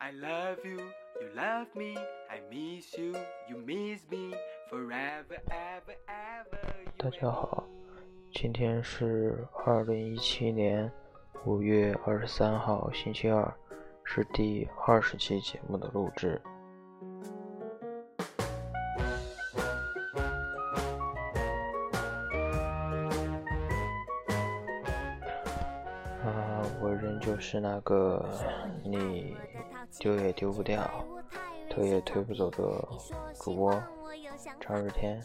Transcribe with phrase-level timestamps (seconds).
[0.00, 0.78] I love you,
[1.20, 1.96] you love me,
[2.30, 3.16] I miss you,
[3.48, 4.32] you miss me,
[4.70, 6.86] forever, ever, ever.
[6.96, 7.64] 大家好，
[8.32, 10.88] 今天是二零一七年
[11.44, 13.52] 五月二十三号，星期二，
[14.04, 16.40] 是第二十期节目的录制。
[26.24, 28.24] 啊，我仍旧是那个
[28.84, 29.36] 你
[29.98, 30.82] 丢也丢不掉、
[31.70, 32.58] 推也推不走的
[33.40, 33.72] 主播
[34.60, 35.22] 张日天。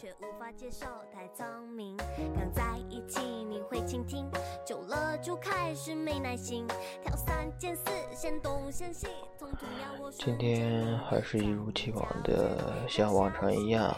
[10.11, 13.95] 今天还是一如既往的像往常一样，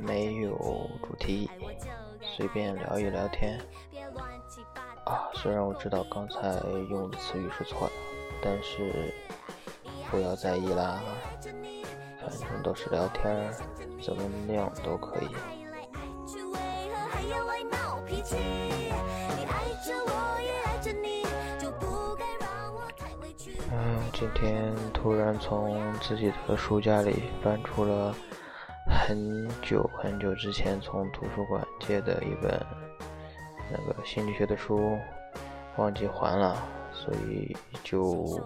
[0.00, 0.56] 没有
[1.02, 1.50] 主题，
[2.20, 3.58] 随便聊一聊天。
[5.04, 6.60] 啊，虽然我知道刚才
[6.90, 7.92] 用的词语是错的，
[8.42, 9.12] 但是
[10.10, 11.00] 不要在意啦，
[12.20, 13.52] 反正都是聊天，
[14.02, 15.28] 怎么样都可以。
[23.70, 28.14] 嗯，今天突然从自己的书架里翻出了
[28.86, 32.50] 很久很久之前从图书馆借的一本
[33.70, 34.98] 那个心理学的书，
[35.76, 36.56] 忘记还了，
[36.98, 38.40] 所以就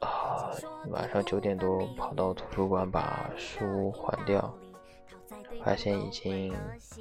[0.00, 0.50] 啊
[0.90, 4.54] 晚上九点多跑到图书馆把书还掉，
[5.64, 6.54] 发现已经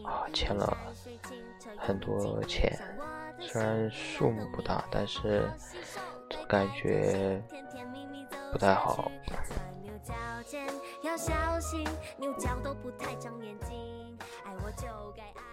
[0.03, 0.77] 啊欠了
[1.77, 2.77] 很多钱，
[3.39, 5.49] 虽然数目不大，但是。
[6.47, 7.41] 感觉
[8.51, 9.11] 不太好。
[11.03, 15.52] 要小心，牛角都不太长眼睛，爱我就该爱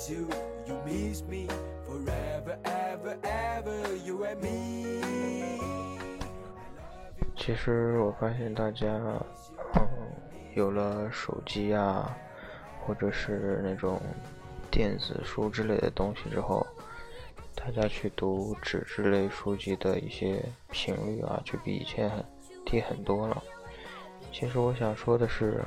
[0.00, 0.14] so
[0.66, 1.46] you miss me
[1.86, 5.98] forever ever ever you and me
[7.36, 8.86] 其实我发现大家，
[9.74, 9.82] 嗯，
[10.54, 12.16] 有了手机啊，
[12.80, 14.00] 或者是那种
[14.70, 16.66] 电子书之类的东西之后。
[17.54, 22.10] 大家去读纸质类书籍的一些频率啊，就比以前
[22.64, 23.42] 低很多了。
[24.32, 25.62] 其实我想说的是，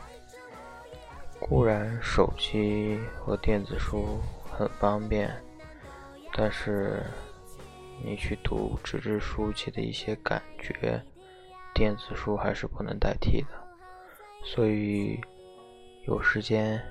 [1.49, 4.17] 固然手机和电子书
[4.49, 5.29] 很方便，
[6.33, 7.03] 但是
[8.01, 11.03] 你去读纸质书籍的一些感觉，
[11.73, 13.47] 电子书还是不能代替的。
[14.45, 15.19] 所以
[16.07, 16.81] 有时间、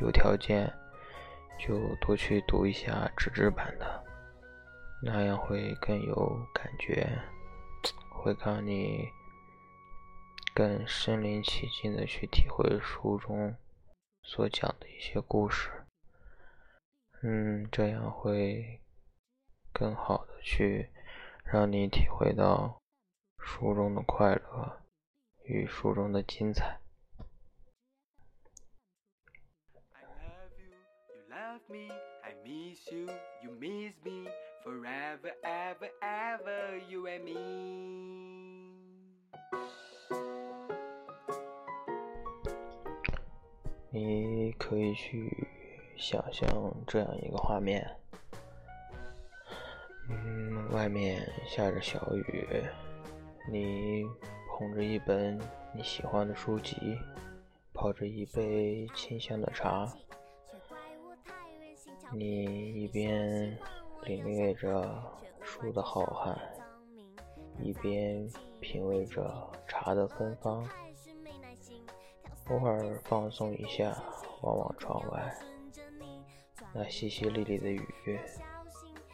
[0.00, 0.70] 有条件，
[1.58, 4.04] 就多去读一下纸质版的。
[5.02, 7.08] 那样会更有感觉，
[8.10, 9.08] 会让你
[10.54, 13.54] 更身临其境的去体会书中
[14.22, 15.70] 所讲的一些故事。
[17.22, 18.80] 嗯，这样会
[19.72, 20.90] 更好的去
[21.44, 22.80] 让你体会到
[23.38, 24.82] 书中的快乐
[25.44, 26.80] 与书中的精彩。
[32.22, 33.06] I miss you,
[33.42, 34.28] you miss me
[34.64, 37.32] Forever, ever, ever, you and me。
[43.92, 45.46] 你可以去
[45.96, 46.48] 想象
[46.86, 47.88] 这样一个画面：
[50.08, 52.64] 嗯，外面下着小雨，
[53.50, 54.04] 你
[54.48, 55.38] 捧着一本
[55.74, 56.98] 你喜欢的书籍，
[57.72, 59.86] 泡着一杯清香的茶，
[62.12, 63.56] 你一边。
[64.04, 65.00] 领略着
[65.42, 66.36] 书的浩瀚，
[67.60, 68.28] 一边
[68.58, 70.68] 品味着茶的芬芳，
[72.48, 73.96] 偶尔放松一下，
[74.42, 75.34] 望望窗外，
[76.72, 78.20] 那淅淅沥沥的雨，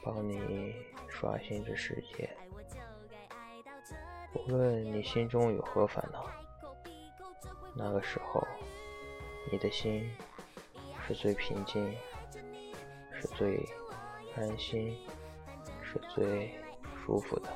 [0.02, 0.74] 帮你
[1.08, 2.28] 刷新着世界。
[4.34, 6.26] 无论你心中有何烦恼，
[7.76, 8.46] 那个时候，
[9.52, 10.10] 你的心
[11.06, 11.96] 是最平静，
[13.12, 13.66] 是最。
[14.36, 14.96] 安心
[15.82, 16.54] 是最
[17.04, 17.50] 舒服的。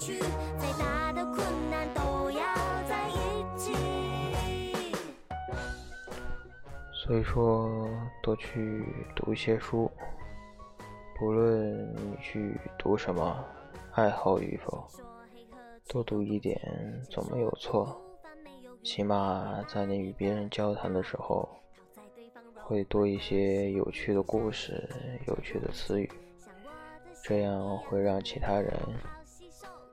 [0.00, 0.18] 最
[0.78, 1.36] 大的困
[1.70, 2.42] 难都要
[2.88, 3.74] 在一起
[6.94, 7.86] 所以说，
[8.22, 8.82] 多去
[9.14, 9.90] 读一些书，
[11.18, 13.44] 不论你去读什么，
[13.92, 14.86] 爱好与否，
[15.86, 16.58] 多读一点
[17.10, 18.00] 总没有错。
[18.82, 21.46] 起码在你与别人交谈的时候，
[22.54, 24.88] 会多一些有趣的故事、
[25.26, 26.10] 有趣的词语，
[27.22, 28.72] 这样会让其他人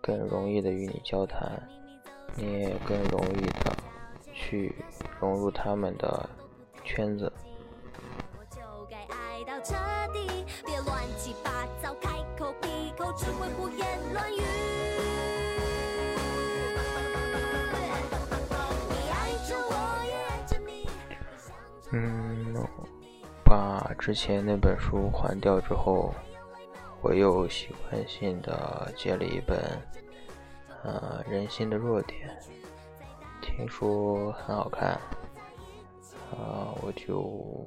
[0.07, 1.61] 更容易的与你交谈，
[2.33, 3.75] 你也更容易的
[4.33, 4.73] 去
[5.19, 6.29] 融入他们的
[6.85, 7.29] 圈子。
[21.91, 22.65] 嗯，
[23.43, 26.13] 把之前那本书还掉之后，
[27.07, 29.57] 我又习惯性的借了一本，
[30.83, 32.29] 呃，《人性的弱点》，
[33.41, 34.89] 听说很好看，
[36.31, 37.65] 啊，我就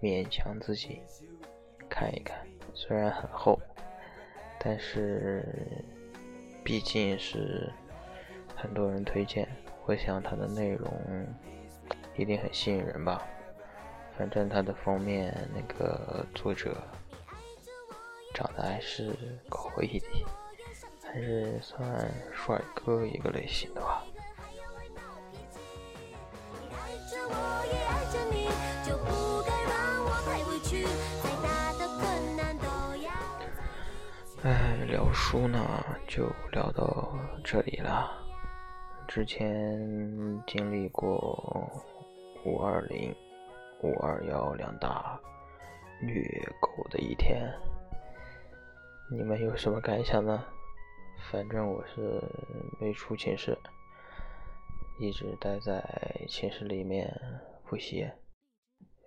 [0.00, 1.02] 勉强自己
[1.88, 2.36] 看一看，
[2.74, 3.56] 虽然很厚，
[4.58, 5.44] 但是
[6.64, 7.72] 毕竟是
[8.56, 9.48] 很多人推荐，
[9.86, 10.92] 我想它的内容。
[12.16, 13.22] 一定很吸引人吧？
[14.18, 16.76] 反正它的封面那个作者
[18.32, 19.14] 长得还是
[19.48, 20.06] 可以的，
[21.02, 24.04] 还是算帅哥一个类型的吧。
[34.42, 35.60] 哎，聊书呢，
[36.08, 38.10] 就聊到这里了。
[39.06, 39.78] 之前
[40.46, 41.70] 经历过。
[42.44, 43.14] 五二零、
[43.84, 45.16] 五二幺两大
[46.00, 46.20] 虐
[46.60, 47.48] 狗的一天，
[49.14, 50.42] 你们有什么感想呢？
[51.30, 52.18] 反正我是
[52.80, 53.54] 没出寝室，
[54.98, 55.84] 一直待在
[56.26, 57.12] 寝室里面
[57.66, 58.10] 复习，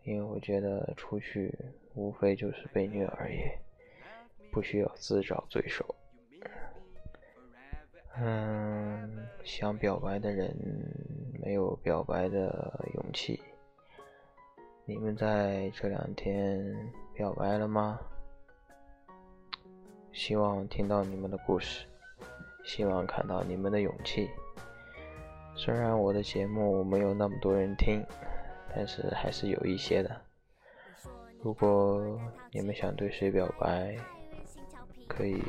[0.03, 1.51] 因为我觉得出去
[1.95, 3.39] 无非就是被虐而已，
[4.51, 5.83] 不需要自找罪受。
[8.17, 10.55] 嗯，想表白的人
[11.41, 13.41] 没有表白的勇气。
[14.85, 17.99] 你们在这两天表白了吗？
[20.15, 21.85] 希望听到你们的故事，
[22.63, 24.29] 希望看到你们的勇气。
[25.57, 28.01] 虽然我的节目没有那么多人听，
[28.73, 30.21] 但是还是有一些的。
[31.41, 32.17] 如果
[32.49, 33.97] 你们想对谁表白，
[35.05, 35.43] 可以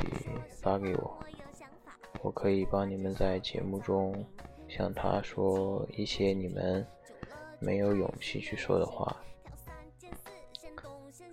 [0.61, 1.17] 发给我。
[2.23, 4.27] 我可以帮你们在节目中
[4.69, 6.85] 向他说一些你们
[7.61, 9.17] 没有勇气去说的话。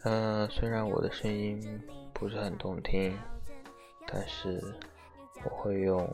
[0.03, 1.81] 嗯，虽然我的声音
[2.23, 3.19] 不是很动听，
[4.07, 4.63] 但是
[5.43, 6.09] 我会用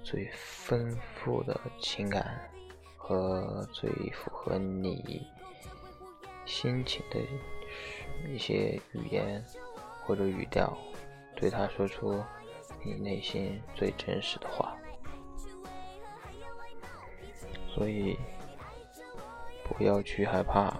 [0.00, 2.48] 最丰富的情感
[2.96, 5.26] 和最符合你
[6.46, 7.18] 心情的
[8.24, 9.44] 一些语言
[10.06, 10.78] 或者语调，
[11.34, 12.22] 对他说出。
[12.84, 14.76] 你内心最真实的话，
[17.68, 18.16] 所以
[19.64, 20.72] 不要去害怕，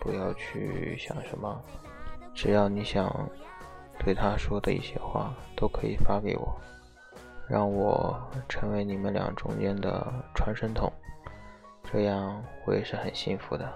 [0.00, 1.60] 不要去想什么，
[2.32, 3.28] 只要你想
[3.98, 6.58] 对他说的一些话，都可以发给我，
[7.48, 8.18] 让我
[8.48, 10.90] 成为你们俩中间的传声筒，
[11.84, 13.70] 这样我也是很幸福的。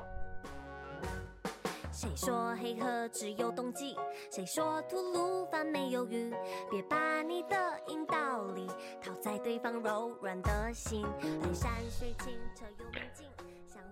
[1.91, 3.97] 谁说黑河只有冬季？
[4.31, 6.35] 谁说吐鲁番没有雨？
[6.71, 8.67] 别把你的阴道里
[9.03, 11.05] 套在对方柔软的心。
[11.53, 13.27] 山水清澈又宁静。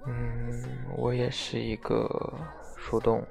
[0.07, 0.65] 嗯，
[0.97, 2.09] 我也是一个
[2.75, 3.23] 树洞。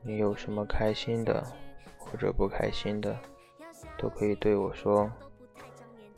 [0.00, 1.46] 你有什么开心的
[2.12, 3.18] 或者不开心的，
[3.96, 5.10] 都可以对我说。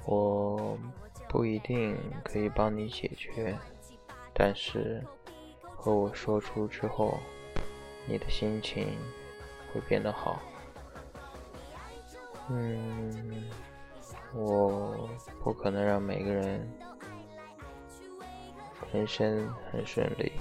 [0.05, 0.77] 我
[1.29, 3.57] 不一定可以帮你解决，
[4.35, 5.03] 但是
[5.63, 7.19] 和我说出之后。
[8.07, 8.99] 你的心情
[9.73, 10.39] 会变得好。
[12.51, 13.49] 嗯，
[14.35, 15.09] 我
[15.43, 16.71] 不可能让每个人
[18.93, 20.33] 人生很顺利，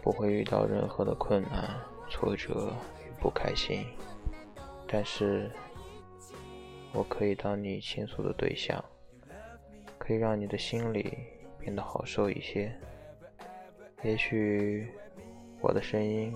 [0.00, 1.74] 不会遇到任何的困难、
[2.08, 2.72] 挫折
[3.20, 3.84] 不开心。
[4.86, 5.50] 但是，
[6.92, 8.84] 我可以当你倾诉的对象，
[9.98, 11.18] 可以让你的心里
[11.58, 12.72] 变得好受一些。
[14.02, 14.88] 也许。
[15.60, 16.32] 我的声音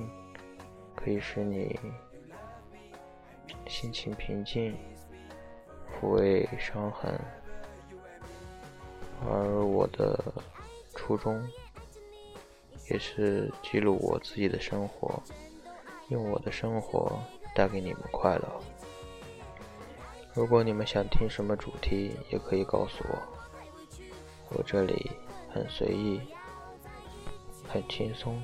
[0.97, 1.79] 可以使你
[3.69, 4.77] 心情平静，
[5.87, 7.17] 抚慰伤痕，
[9.25, 10.21] 而我的
[10.97, 11.41] 初衷
[12.91, 15.23] 也是记录我自己的生活，
[16.13, 17.19] 用我的生活
[17.55, 18.49] 带给你们快乐。
[20.35, 23.19] 如果你们想听什么主题，也可以告诉我，
[24.51, 25.11] 我这里
[25.51, 26.21] 很随意，
[27.69, 28.41] 很轻松，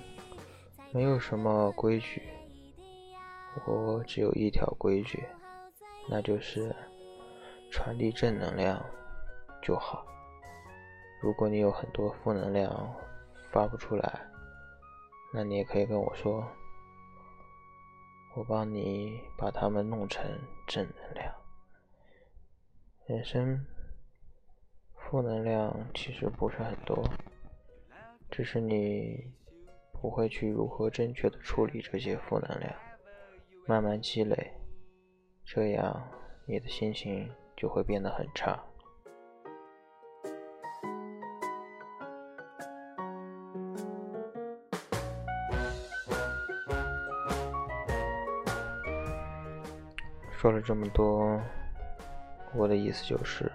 [0.91, 2.23] 没有什么规矩。
[3.67, 5.25] 我只有一条规矩，
[6.09, 6.75] 那就是
[7.71, 8.85] 传递正能量
[9.63, 10.07] 就好。
[11.21, 12.95] 如果你有很多负能量
[13.51, 14.21] 发不出来，
[15.35, 16.47] 那你也可以跟我说，
[18.39, 20.25] 我帮你把它们弄成
[20.69, 21.35] 正能量。
[23.07, 23.67] 人生
[24.95, 27.03] 负能量其实不是很多，
[28.31, 29.29] 只是你
[29.91, 32.73] 不会去如何正确的处理这些负能量，
[33.67, 34.53] 慢慢积累，
[35.45, 36.09] 这样
[36.47, 38.65] 你的心情就会变得很差。
[50.39, 51.37] 说了这么多，
[52.55, 53.51] 我的意思就是，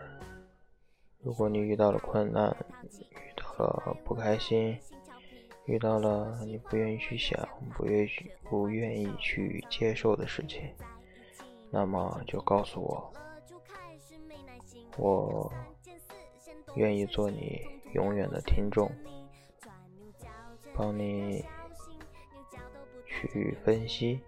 [1.21, 4.77] 如果你遇到了困难，遇到了不开心，
[5.63, 7.39] 遇到了你不愿意去想、
[7.73, 8.09] 不愿意、
[8.43, 10.75] 不愿意去接受的事情，
[11.71, 13.13] 那么就告诉我，
[14.97, 15.53] 我
[16.75, 17.61] 愿意做你
[17.93, 18.91] 永远的听众，
[20.75, 21.45] 帮你
[23.05, 24.19] 去分析，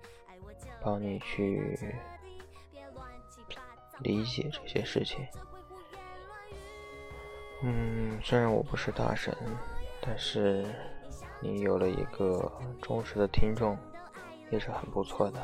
[0.82, 1.78] 帮你去。
[4.00, 5.26] 理解这些事情，
[7.64, 9.36] 嗯，虽然我不是大神，
[10.02, 10.66] 但是
[11.40, 13.78] 你有了一个忠实的听众，
[14.52, 15.42] 也是很不错的。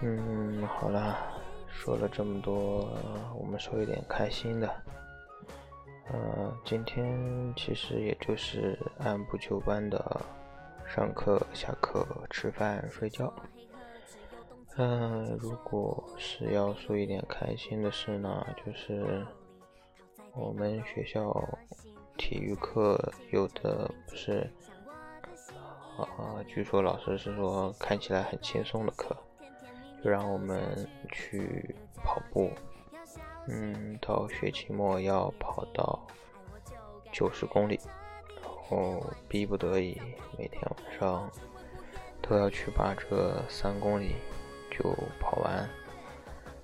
[0.00, 1.18] 嗯，好了，
[1.68, 2.88] 说了这么多，
[3.34, 4.97] 我们说一点开心的。
[6.10, 10.20] 呃，今天其实也就是按部就班的
[10.86, 13.32] 上课、下课、吃饭、睡觉。
[14.76, 19.26] 嗯，如果是要说一点开心的事呢，就是
[20.34, 21.46] 我们学校
[22.16, 24.50] 体育课有的不是，
[25.98, 29.14] 啊，据说老师是说看起来很轻松的课，
[30.02, 32.50] 就让我们去跑步。
[33.50, 36.06] 嗯，到学期末要跑到
[37.10, 37.80] 九十公里，
[38.42, 39.98] 然后逼不得已
[40.36, 41.30] 每天晚上
[42.20, 44.16] 都要去把这三公里
[44.70, 44.84] 就
[45.18, 45.66] 跑完。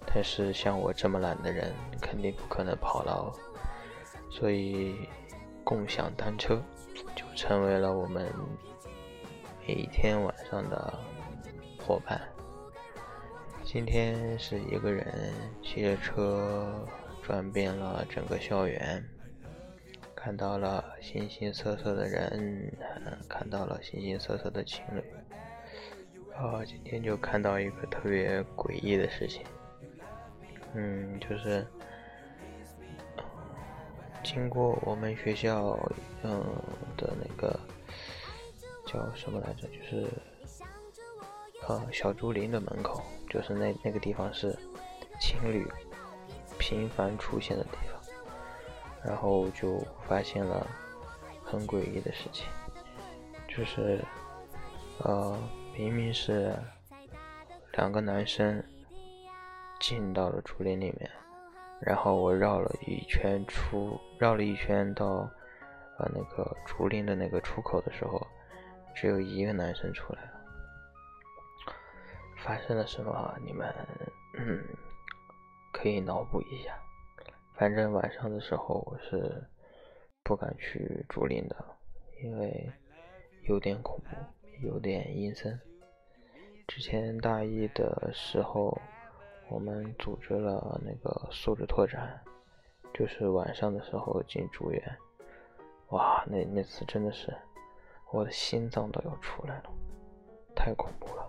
[0.06, 3.32] 但是像我这么懒的人，肯定不可能跑到，
[4.30, 5.08] 所以
[5.64, 6.62] 共享单车
[7.16, 8.30] 就成为了我们
[9.66, 10.98] 每一天晚上的
[11.78, 12.20] 伙伴。
[13.74, 16.88] 今天是一个人骑着车
[17.24, 19.04] 转遍了整个校园，
[20.14, 22.72] 看到了形形色色的人，
[23.28, 25.02] 看到了形形色色的情侣。
[26.36, 29.44] 啊，今天就看到一个特别诡异的事情，
[30.74, 31.66] 嗯，就是
[34.22, 35.76] 经过我们学校
[36.22, 36.30] 嗯
[36.96, 37.58] 的那个
[38.86, 40.06] 叫什么来着，就是
[41.68, 43.02] 呃小竹林的门口。
[43.28, 44.56] 就是那那个地方是
[45.18, 45.66] 情侣
[46.56, 48.00] 频繁出现的地方，
[49.04, 50.64] 然后就发现了
[51.42, 52.46] 很诡异的事情，
[53.48, 54.00] 就是
[54.98, 55.36] 呃
[55.76, 56.54] 明明是
[57.72, 58.62] 两个男生
[59.80, 61.10] 进到了竹林里面，
[61.80, 65.28] 然后我绕了一圈出绕了一圈到
[65.98, 68.24] 呃那个竹林的那个出口的时候，
[68.94, 70.33] 只有一个男生出来。
[72.44, 73.34] 发生了什么？
[73.42, 73.74] 你们
[74.34, 74.62] 嗯
[75.72, 76.78] 可以脑补一下。
[77.54, 79.42] 反正晚上的时候我是
[80.22, 81.56] 不敢去竹林的，
[82.22, 82.70] 因为
[83.48, 84.14] 有点恐怖，
[84.62, 85.58] 有点阴森。
[86.68, 88.78] 之前大一的时候，
[89.48, 92.22] 我们组织了那个素质拓展，
[92.92, 94.98] 就是晚上的时候进竹园。
[95.88, 97.34] 哇，那那次真的是
[98.12, 99.70] 我的心脏都要出来了，
[100.54, 101.23] 太恐怖了。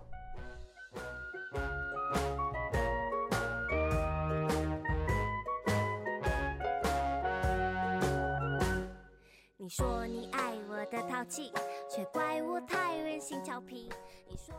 [9.66, 11.52] 你说你爱我的淘气，
[11.90, 13.90] 却怪我太任性调皮。
[14.30, 14.54] 你说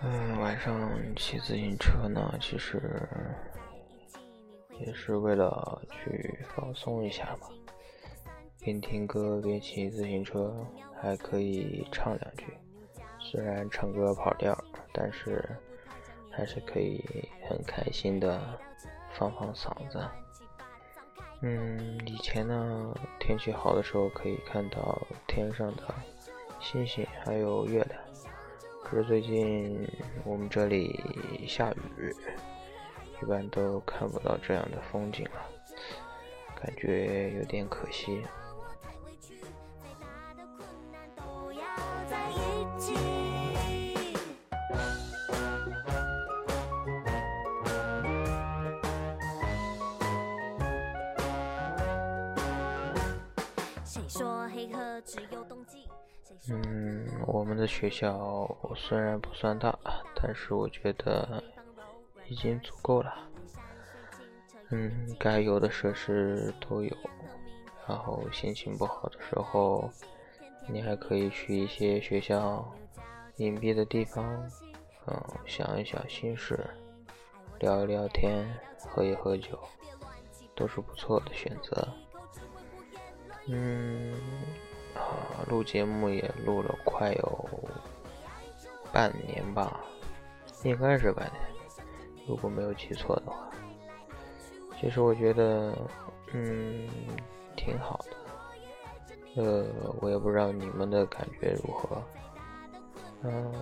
[0.00, 3.06] 嗯，晚上骑自行车呢，其实
[4.78, 7.48] 也是为了去放松一下嘛。
[8.60, 10.66] 边听歌边骑自行车，
[10.98, 12.46] 还可以唱两句。
[13.18, 14.58] 虽然唱歌跑调，
[14.94, 15.46] 但是
[16.30, 17.04] 还是可以
[17.46, 18.40] 很开心的
[19.12, 20.02] 放放嗓子。
[21.42, 25.82] 嗯，以前呢，天气好的时候可以看到天上的
[26.60, 27.98] 星星还有月亮，
[28.84, 29.88] 可是最近
[30.24, 31.02] 我们这里
[31.48, 32.14] 下雨，
[33.22, 35.48] 一般都看不到这样的风景了，
[36.60, 38.22] 感觉有点可惜。
[57.70, 59.78] 学校虽然不算大，
[60.16, 61.42] 但是我觉得
[62.26, 63.14] 已经足够了。
[64.70, 66.94] 嗯，该有的设施都有，
[67.88, 69.88] 然后心情不好的时候，
[70.68, 72.68] 你还可以去一些学校
[73.36, 74.24] 隐蔽的地方，
[75.06, 76.68] 嗯，想一想心事，
[77.60, 78.46] 聊一聊天，
[78.78, 79.58] 喝一喝酒，
[80.54, 81.88] 都是不错的选择。
[83.46, 84.12] 嗯，
[84.94, 87.39] 啊，录节目也录了快有
[88.92, 89.80] 半年吧，
[90.64, 91.42] 应该是半年，
[92.26, 93.48] 如果没有记错的话。
[94.80, 95.76] 其实我觉得，
[96.32, 96.88] 嗯，
[97.56, 99.42] 挺好的。
[99.42, 99.66] 呃，
[100.00, 102.02] 我也不知道你们的感觉如何。
[103.22, 103.52] 嗯，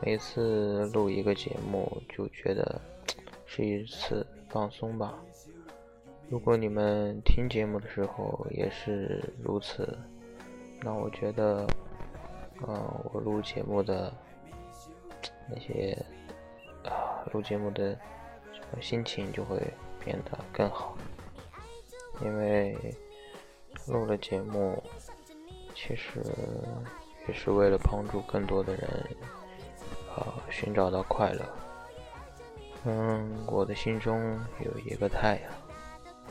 [0.00, 2.80] 每次录一个节目就觉得
[3.44, 5.14] 是一次放松吧。
[6.28, 9.98] 如果你们听节目的时候也是如此，
[10.80, 11.66] 那我觉得，
[12.66, 12.82] 嗯，
[13.12, 14.12] 我录节目的
[15.48, 15.96] 那些
[16.84, 17.98] 啊，录节目的
[18.80, 19.56] 心情就会
[20.04, 20.96] 变得更好，
[22.22, 22.76] 因为
[23.86, 24.82] 录了节目，
[25.74, 26.22] 其实
[27.28, 28.88] 也是为了帮助更多的人
[30.14, 31.44] 啊寻找到快乐。
[32.84, 35.52] 嗯，我的心中有一个太阳。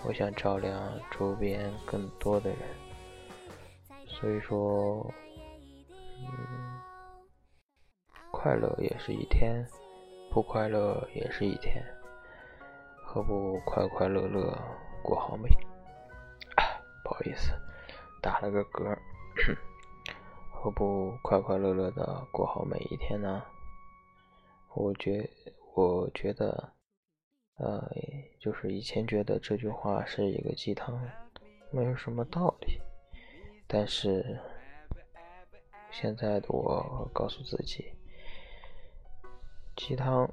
[0.07, 2.59] 我想照亮周边更多的人，
[4.07, 5.11] 所以说，
[6.21, 6.64] 嗯，
[8.45, 9.65] 快乐也是一天，
[10.29, 11.83] 不快乐也是一天，
[13.03, 14.55] 何不快快乐乐
[15.01, 15.49] 过好每？
[17.03, 17.51] 不好意思，
[18.21, 18.95] 打了个嗝。
[20.53, 23.41] 何不快快乐乐的过好每一天呢？
[24.75, 25.27] 我觉，
[25.73, 26.71] 我觉得。
[27.57, 27.89] 呃，
[28.39, 31.01] 就是以前觉得这句话是一个鸡汤，
[31.71, 32.79] 没有什么道理。
[33.65, 34.39] 但是
[35.89, 37.91] 现在的我告诉自己，
[39.75, 40.29] 鸡汤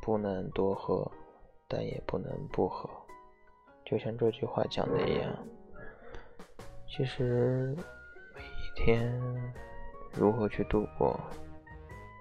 [0.00, 1.10] 不能多喝，
[1.68, 2.88] 但也不能不喝。
[3.84, 5.36] 就像这句话讲的一样，
[6.88, 7.74] 其实
[8.34, 9.20] 每一天
[10.12, 11.18] 如何去度过，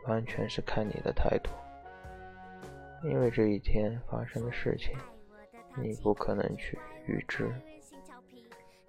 [0.08, 1.52] 完全是看你的态度。
[3.04, 4.94] 因为这一天发生的事情，
[5.78, 7.50] 你不可能去预知。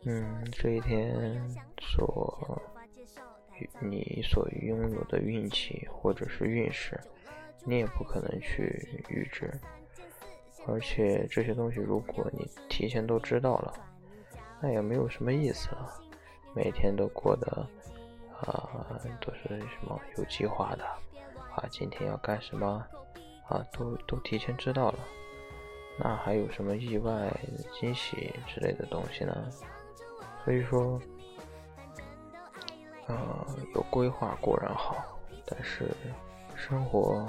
[0.04, 1.38] 嗯，这一天
[1.78, 2.60] 所
[3.80, 6.98] 你所拥有的运气或者是运势，
[7.64, 9.52] 你也不可能去预知。
[10.66, 13.74] 而且这些东西，如果你提前都知道了，
[14.60, 15.92] 那也没有什么意思了。
[16.54, 17.66] 每天都过得
[18.40, 20.84] 啊，都是什么有计划的
[21.54, 22.84] 啊，今天要干什么？
[23.48, 24.98] 啊，都都提前知道了，
[25.98, 27.32] 那还有什么意外
[27.72, 29.50] 惊喜之类的东西呢？
[30.44, 31.00] 所以说，
[33.10, 34.94] 呃，有规划固然好，
[35.44, 35.90] 但是
[36.54, 37.26] 生活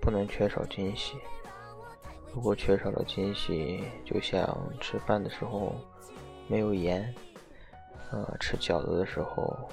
[0.00, 1.16] 不能缺少惊喜。
[2.32, 5.74] 如果缺少了惊喜，就像吃饭的时候
[6.46, 7.12] 没有盐，
[8.12, 9.68] 呃，吃饺子的时候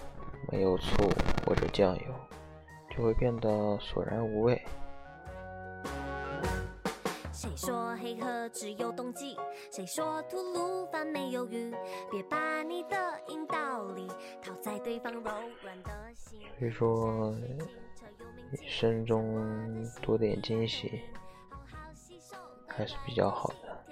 [0.51, 1.07] 没有醋
[1.45, 2.03] 或者酱油，
[2.89, 4.59] 就会变得索然无味。
[7.41, 9.35] 谁说黑河只有冬季？
[9.71, 11.73] 谁说吐鲁番没有雨？
[12.11, 14.07] 别把你的阴道里
[14.43, 15.23] 套在对方柔
[15.63, 16.39] 软的心。
[16.59, 17.35] 所以说，
[18.51, 21.01] 一生中多点惊喜
[22.67, 23.85] 还是比较好的。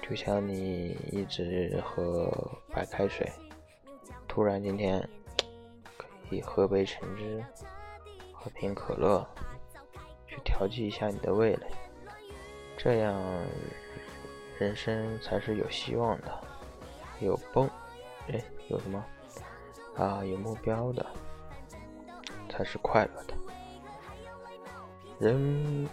[0.00, 2.30] 就像你一直喝
[2.72, 3.28] 白开水，
[4.28, 5.00] 突然今天
[5.96, 7.44] 可以喝杯橙汁，
[8.32, 9.26] 喝瓶可乐，
[10.28, 11.66] 去调剂一下你的味蕾。
[12.82, 13.14] 这样，
[14.58, 16.40] 人生才是有希望的，
[17.20, 17.68] 有蹦，
[18.28, 19.04] 哎，有什么
[19.96, 20.24] 啊？
[20.24, 21.04] 有目标的，
[22.48, 23.34] 才是快乐的。
[25.18, 25.86] 人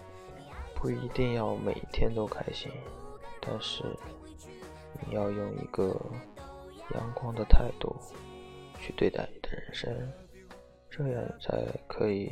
[0.74, 2.72] 不一定要每天都开心，
[3.42, 3.84] 但是
[5.06, 5.94] 你要用一个
[6.96, 7.94] 阳光的态度
[8.80, 10.14] 去对待你的人生，
[10.90, 12.32] 这样才可以，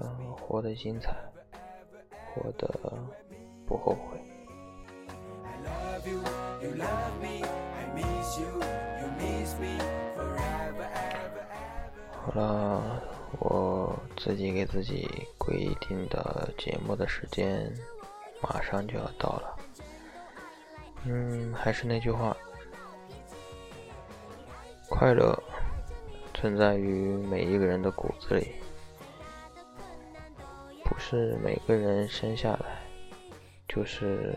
[0.00, 1.14] 嗯，活得精彩。
[2.34, 2.68] 活得
[3.66, 4.18] 不后悔。
[12.12, 13.02] 好了，
[13.38, 17.72] 我自己给自己规定的节目的时间
[18.42, 19.56] 马上就要到了。
[21.04, 22.36] 嗯，还是那句话，
[24.88, 25.36] 快乐
[26.34, 28.52] 存在于每一个人的骨子里，
[31.10, 32.86] 是每个人生下来
[33.66, 34.32] 就是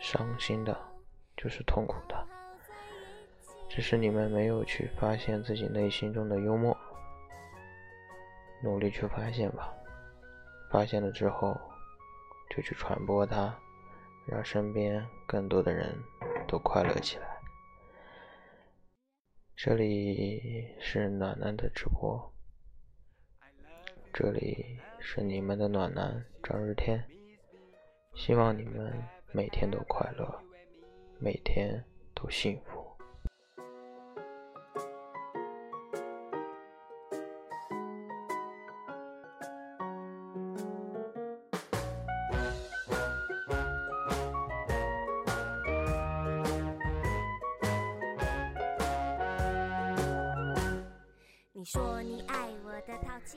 [0.00, 0.74] 伤心的，
[1.36, 2.26] 就是痛苦的，
[3.68, 6.74] 只是你们没有去发现自己内心中的幽默。
[8.62, 9.74] 努力去发现吧，
[10.70, 11.54] 发现了之后，
[12.48, 13.54] 就去传播它，
[14.26, 15.94] 让身边更多的人
[16.48, 17.26] 都快乐起来。
[19.54, 22.32] 这里是暖暖的直播，
[24.14, 27.04] 这里是你们的暖男张日天，
[28.14, 28.90] 希望你们
[29.32, 30.42] 每天都快乐，
[31.18, 32.82] 每天都幸福。
[51.52, 53.36] 你说你爱我的淘气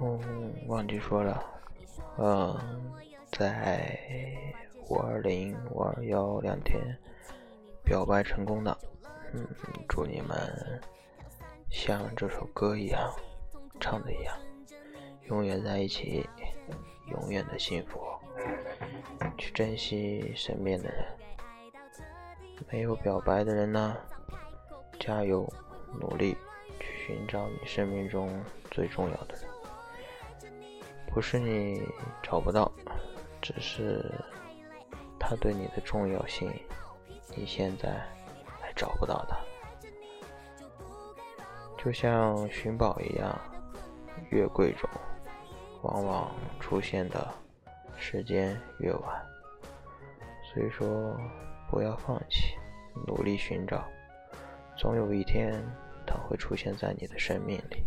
[0.00, 1.44] 嗯，忘记说了，
[2.18, 2.56] 嗯，
[3.32, 3.98] 在
[4.88, 6.80] 五二零、五二幺两天
[7.84, 8.76] 表白成功的，
[9.32, 9.46] 嗯，
[9.88, 10.80] 祝你们
[11.70, 13.12] 像这首歌一样
[13.80, 14.36] 唱的一样，
[15.28, 16.28] 永远在一起，
[17.10, 18.00] 永远的幸福，
[19.36, 21.04] 去珍惜身边的人。
[22.70, 23.96] 没有表白的人呢，
[24.98, 25.50] 加油，
[26.00, 26.36] 努力。
[27.08, 28.28] 寻找你生命中
[28.70, 30.52] 最重要的人，
[31.06, 31.80] 不是你
[32.22, 32.70] 找不到，
[33.40, 34.04] 只是
[35.18, 36.52] 他对你的重要性，
[37.34, 38.06] 你现在
[38.60, 39.38] 还找不到他。
[41.82, 43.34] 就像寻宝一样，
[44.28, 44.86] 越贵重，
[45.80, 47.26] 往往出现的
[47.96, 49.26] 时间越晚。
[50.52, 51.18] 所以说，
[51.70, 52.54] 不要放弃，
[53.06, 53.82] 努力寻找，
[54.76, 55.64] 总有一天。
[56.08, 57.84] 它会出现在你的生命里。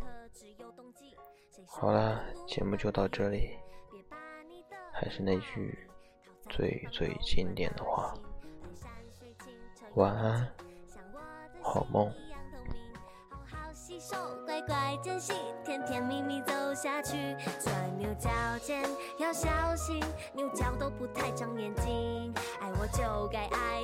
[1.68, 3.58] 好了，节目就到这里。
[4.94, 5.90] 还是那句
[6.48, 8.14] 最最经典的话：
[9.96, 10.48] 晚安，
[11.62, 12.14] 好梦。
[14.46, 17.36] 乖乖珍惜，甜甜蜜蜜走下去。
[17.60, 18.30] 钻牛角
[18.62, 18.84] 尖
[19.18, 20.00] 要小心，
[20.34, 22.34] 牛角都不太长眼睛。
[22.60, 23.82] 爱我就该爱。